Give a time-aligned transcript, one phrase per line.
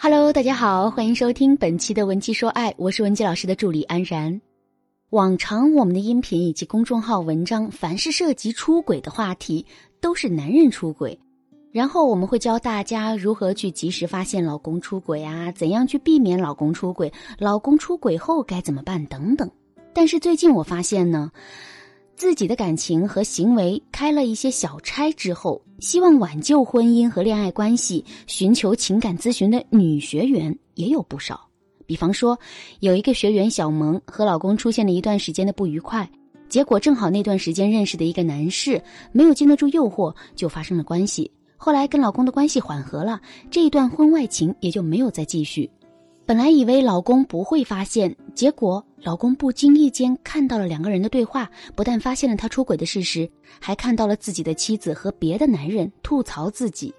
[0.00, 4.40] Hello，大家好，欢迎收听本期的文姬说爱，我是文姬老师的助理安然。
[5.10, 9.66] 往常我们的音频以及公众号文章，凡是涉及出轨的话题，
[10.00, 11.18] 都是男人出轨，
[11.72, 19.50] 然后我们会教大家如何去及时发现老公出轨啊，怎样去避免老公出轨，老公出轨后该怎么办等等。
[19.92, 21.32] 但是最近我发现呢。
[22.18, 31.48] 自己的感情和行为开了一些小差之后，希望挽救婚姻和恋爱关系，寻求情感咨询的女学员也有不少。
[31.86, 32.36] 比方说，
[32.80, 36.10] 有一个学员小萌和老公出现了一段时间的不愉快，
[36.48, 41.30] 结果正好那段时间认识的一个男士没有经得住诱惑，就发生了关系。
[41.56, 45.70] 后来跟老公的关系缓和了，这一段婚外情也就没有再继续。
[46.28, 53.26] 本来以为老公不会发现，结果老公不经意间看到了两个人的对话，不但发现了他出轨的事实，
[53.58, 56.94] 还看到了自己的妻子和别的男人吐槽自己。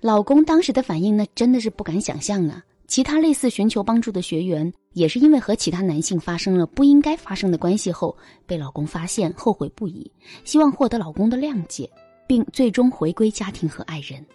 [0.00, 2.64] 老公当时的反应呢，真的是不敢想象啊！
[2.88, 10.10] 其他类似寻求帮助的学员，也是因为和其他男性发生了不应该发生的关系后，被老公发现，后悔不已，
[10.42, 11.88] 希望获得老公的谅解，
[12.26, 14.26] 并最终回归家庭和爱人。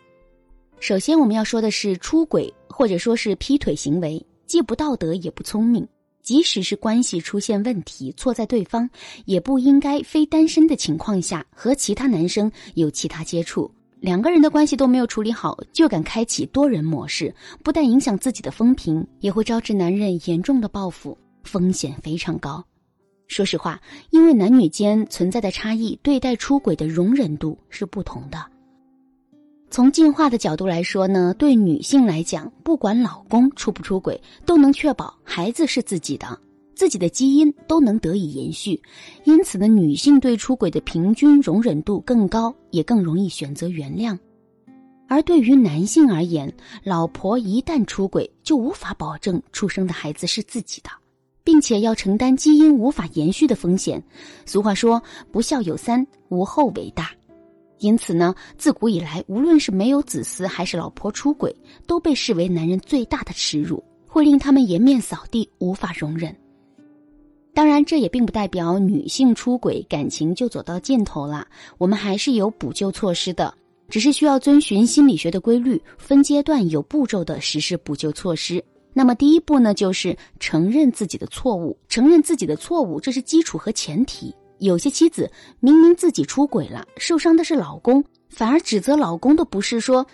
[0.79, 4.25] 首先，我们要说的是出轨或者说是劈腿行为。
[4.49, 5.87] 既不道德也不聪明，
[6.23, 8.89] 即使是关系出现问题，错在对方，
[9.25, 13.69] 也不应该非单身的情况下和其他男生有其他接触。
[13.99, 17.31] 两个人的关系都没有处理好，就敢开启多人模式，
[17.63, 22.65] 不但影响自己的风评，也会招致男人严重的报复，风险非常高。
[23.27, 28.43] 说实话，因为男女间存在的差异，对待出轨的容忍度是不同的。
[29.71, 36.37] 从进化的角度来说呢，对女性来讲，不管老公出不出轨，都能确保孩子是自己的，
[36.73, 38.81] 自己的基因都能得以延续。
[39.25, 44.17] 因此呢，女性对出轨的平均容忍度更高，也更容易选择原谅。
[45.07, 46.51] 而对于男性而言，
[46.83, 50.89] 老婆一旦出轨，就无法保证出生的孩子是自己的，
[51.43, 54.03] 并且要承担基因无法延续的风险。
[54.47, 55.01] 俗话说
[55.31, 57.11] ：“不孝有三，无后为大。”
[57.79, 61.55] 因此呢，自古以来，无论是没有子嗣还是老婆出轨，
[61.87, 66.35] 都被视为男人最大的耻辱，会令他们颜面扫地，无法容忍。
[67.53, 71.47] 当然，这也并不代表女性出轨感情就走到尽头了，
[71.77, 73.53] 我们还是有补救措施的，
[73.89, 78.63] 只是需要遵循心理学的规律，分阶段有步骤的实施补救措施。
[78.93, 84.33] 那么，第一步呢，就是承认自己的错误，承认自己的错误，这是基础和前提。
[84.59, 90.05] 有些妻子明明自己出轨了，受伤的是老公，反而指责老公的不是说，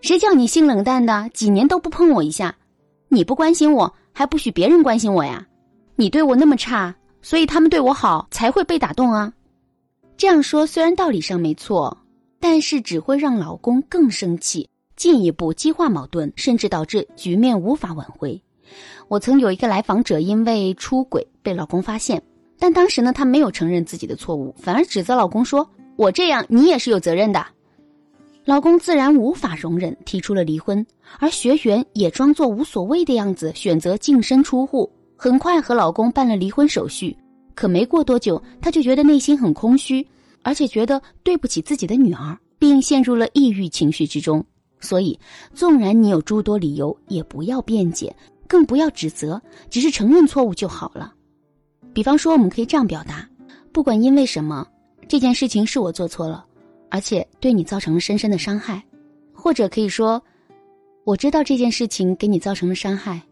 [0.00, 2.54] 谁叫你性冷淡的，几年都不碰我一下，
[3.08, 5.46] 你不关心我，还不许别人关心我呀？
[5.96, 9.32] 你对我那么差，所以他们对我好才会被打动啊？
[10.16, 11.96] 这样说虽然道理上没错，
[12.38, 18.40] 但是只会让老公更生气，进一步激化矛盾，甚至导致局面无法挽回。
[19.08, 22.22] 我曾有一个来访者因为出轨被老公发现。
[22.58, 27.44] 但当时呢，她没有承认自己的错误，反而指责老公说：“我这样，你也是有责任的。”
[28.46, 30.84] 老公自然无法容忍，提出了离婚。
[31.18, 37.16] 而学员也装作无所谓的样子，选择净身出户，很快和老公办了离婚手续。
[37.54, 40.06] 可没过多久，她就觉得内心很空虚，
[40.42, 44.44] 而且觉得对不起自己的女儿，并陷入了抑郁情绪之中。
[44.78, 45.18] 所以，
[45.52, 48.14] 纵然你有诸多理由，也不要辩解，
[48.46, 49.40] 更不要指责，
[49.70, 51.12] 只是承认错误就好了。
[51.96, 53.26] 比方说，我们可以这样表达：
[53.72, 54.68] 不管因为什么，
[55.08, 56.44] 这件事情是我做错了，
[56.90, 58.78] 而且对你造成了深深的伤害；
[59.32, 60.22] 或者可以说，
[61.04, 63.22] 我知道这件事情给你造成了伤害，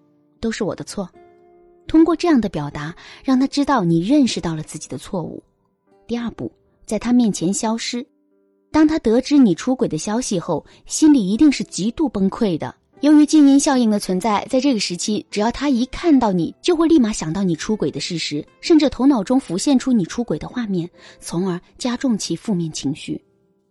[0.41, 1.07] 都是我的错。
[1.87, 5.43] 通过这样的表达，让他知道你认识到了自己的错误。
[6.07, 6.51] 第二步，
[6.87, 8.03] 在他面前消失。
[8.73, 12.75] 当他得知你出轨的消息后，心里一定是极度崩溃的。
[13.05, 20.89] 由于静音效应的存在，在这个时期，只要他一看到你，就会立马想到你出轨的事实，甚至头脑中浮现出你出轨的画面，
[21.21, 23.23] 从而加重其负面情绪。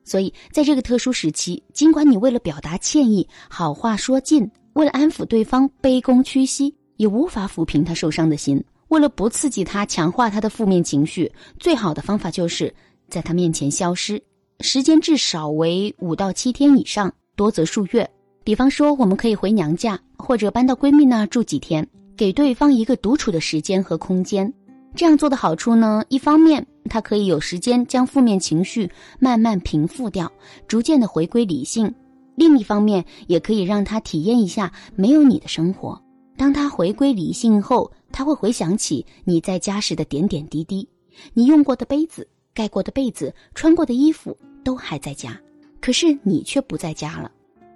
[0.04, 8.64] 所以，在这个特殊时期，尽管你为了表达歉意，好话说尽，为了安抚对方，卑躬屈膝，也无法抚平他受伤的心。
[8.90, 12.72] 为了不刺激他，强化他的负面情绪，最好的方法就是
[13.10, 14.22] 在他面前消失，
[14.60, 18.08] 时间至少为五到七天以上，多则数月。
[18.44, 21.88] 比方说，我们可以回娘家，或者搬到闺蜜那住几天，
[22.18, 24.54] 给对方一个独处的时间和空间。
[24.96, 30.32] 这样做的好处呢，一方面他可以有时间将负面情绪慢慢平复掉，
[30.68, 31.88] 逐渐的回归理性；
[32.36, 36.00] 另一方面，也可以让他体验一下没有你的生活。
[36.36, 40.88] 当他回归理性后，他会回想起你在家时的点点滴滴，
[41.34, 45.40] 你用过的杯子、盖过的被子、穿过的衣服都还在家，
[45.80, 47.32] 可是你却不在家了。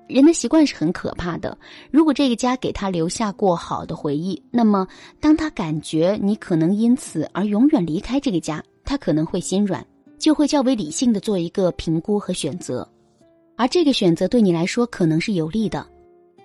[0.08, 1.58] 人的习惯是很可怕的。
[1.92, 4.88] 如果这个家给他留下过好的回忆，那么
[5.20, 9.86] 当他感觉你可能因此而永远离开这个家，他可能会心软，
[10.18, 12.88] 就会较为理性的做一个评估和选择，
[13.56, 15.86] 而这个选择对你来说可能是有利的。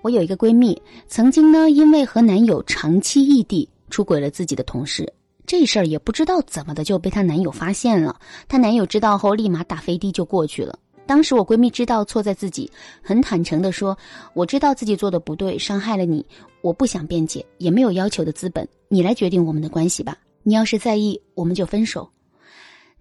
[0.02, 5.10] 我有一个闺蜜，曾经呢因为和男友长期异地，出轨了自己的同事，
[5.46, 8.18] 这事儿也不知道怎么的就被她男友发现了。
[8.48, 10.76] 她男友知道后，立马打飞的就过去了。
[11.06, 12.70] 当时我闺蜜知道错在自己，
[13.02, 13.96] 很坦诚的说
[14.34, 16.24] ：“我知道自己做的不对，伤害了你，
[16.62, 20.16] 我不想辩解，也没有要求的资本，你来决定我们的关系吧。
[20.42, 22.08] 你要是在意，我们就分手。”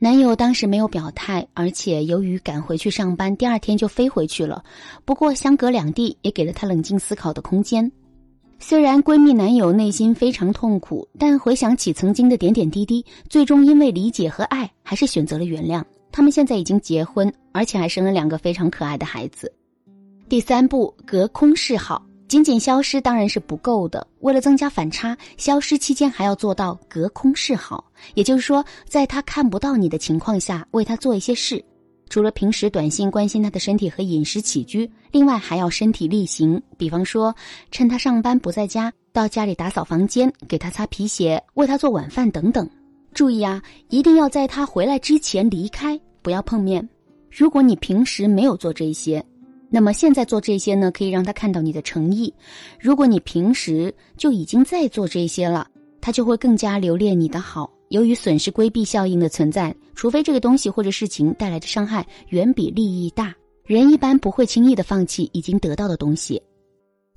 [0.03, 4.63] 男友当时没有表态，而且由于赶回去上班，第二天就飞回去了。
[5.05, 7.91] 不过相隔两地，也给了她冷静思考的空间。
[8.57, 15.83] 虽然闺蜜男友内心非常痛苦，但回想起曾经的点点滴滴，最终因为理解和爱，还是选择了原谅。
[16.11, 19.51] 他们现在已经结婚，而且还生了两个非常可爱的孩子。
[20.27, 24.05] 第三步，隔空示好，仅仅消失当然是不够的。
[24.19, 31.63] 为了增加反差，消失期间还要做到隔空示好，也就是说，在他看不到你的情况下，为他做一些事。
[32.09, 37.33] 除了平时短信关心他的身体和饮食起居，另外还要身体力行，比方说，
[37.71, 42.69] 趁他上班不在家，到家里打扫房间，给他擦皮鞋，为他做晚饭等等。
[43.13, 46.87] 注意啊，一定要在他回来之前离开，不要碰面。
[47.29, 49.23] 如果你平时没有做这些，
[49.69, 52.33] 那么现在做这些呢，可以让他看到你的诚意。
[52.79, 55.67] 如果你平时就已经在做这些了，
[55.99, 57.71] 他就会更加留恋你的好。
[57.89, 63.35] 由于损失规避效应的存在，除非这个东西或者事情带来的伤害远比利益大，
[63.65, 66.41] 人一般不会轻易的放弃已经得到的东西。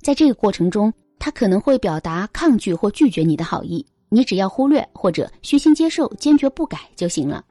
[0.01, 3.85] 在这个过程中，他可能会表达抗拒或拒绝你的好意。
[4.09, 7.43] 你只要忽略或者虚心接受，坚决不改就行了。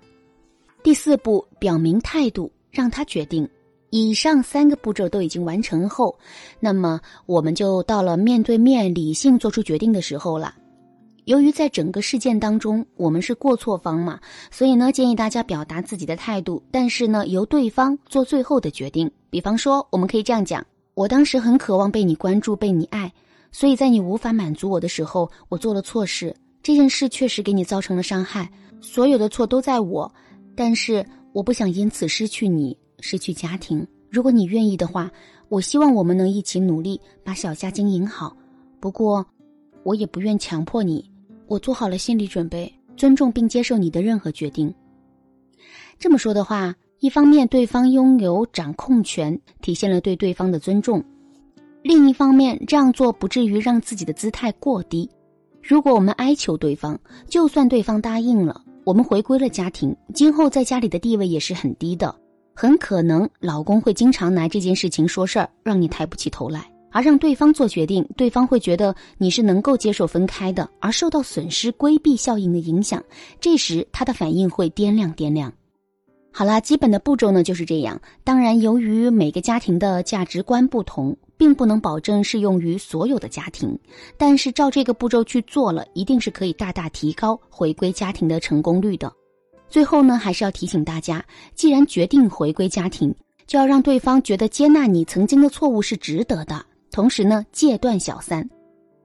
[0.82, 3.48] 第四步，表明态度，让他决定。
[3.90, 6.18] 以上三个步骤都已经完成后，
[6.58, 10.54] 那么我们就到了面对面理性做出决定的时候了。
[11.26, 14.20] 由于在整个事件当中我们是过错方嘛，
[14.50, 19.10] 所以呢建议大家表达自己的态度，但是呢由对方做最后的决定。
[19.30, 20.62] 比方说，我们可以这样讲：
[20.94, 23.10] 我当时很渴望被你关注、被你爱，
[23.52, 26.34] 所以在你无法满足我的时候，我做了错事。
[26.64, 28.50] 这件事确实给你造成了伤害，
[28.80, 30.10] 所有的错都在我，
[30.56, 33.86] 但是我不想因此失去你，失去家庭。
[34.08, 35.10] 如果你愿意的话，
[35.50, 38.34] 我希望我们能一起努力把小家经营好。
[38.80, 39.26] 不过，
[39.82, 41.04] 我也不愿强迫你，
[41.48, 44.74] 我做好了心理准备，尊重并接受你的任何决定。
[45.98, 50.98] 这么说的话，一方面对方拥有掌控权，体现了对对方的尊重；
[51.82, 55.06] 另一方面，这样做不至于让自己的姿态过低。
[55.66, 62.14] 如果我们哀求对方，就算对方答应了，我们回归了家庭，今后在家里的地位也是很低的，
[62.54, 73.02] 很可能老公会经常拿这件事情说事儿，让你抬不起头来，而让对方做决定，对方会觉得你是能够接受分开的，而受到损失规避效应的影响，
[73.40, 75.50] 这时他的反应会掂量掂量。
[76.30, 77.98] 好啦，基本的步骤呢就是这样。
[78.22, 83.78] 当然，由于每个家庭的价值观不同，并不能保证适用于所有的家庭。
[84.16, 89.12] 但是照这个步骤去做了，一定是可以大大提高回归家庭的成功率的。
[89.68, 93.14] 最后呢，还是要提醒大家，既然决定回归家庭，
[93.46, 96.64] 就要让对方觉得接纳你曾经的错误是值得的。
[96.90, 98.48] 同时呢，戒断小三。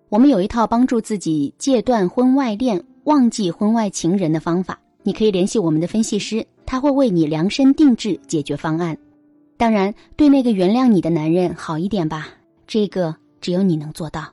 [0.09, 6.45] 我们有一套帮助自己戒断婚外恋、忘记婚外情人的方法，你可以联系我们的分析师。
[6.65, 8.95] 他会为你量身定制解决方案，
[9.59, 12.29] 当然，对那个原谅你的男人好一点吧，
[12.65, 14.25] 这个只有你能做到。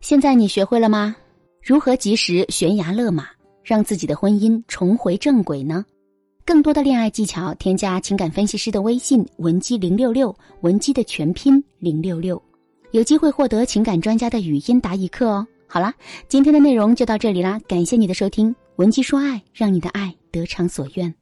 [0.00, 1.14] 现在你学会了吗？
[1.62, 3.28] 如何及时悬崖勒马，
[3.62, 5.84] 让自己的婚姻重回正轨呢？
[6.44, 12.42] 更多的恋爱技巧，添加情感分析师的微信文姬零六六，文姬的全拼零六六，
[12.90, 15.46] 有机会获得情感专家的语音答疑课哦。
[15.68, 15.94] 好啦，
[16.26, 18.52] 今天的内容就到这里啦，感谢你的收听。
[18.74, 21.14] 文姬说爱，让你的爱得偿所愿。